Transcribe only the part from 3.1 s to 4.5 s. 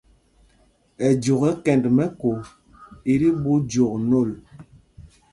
i ti ɓu jɔk nôl.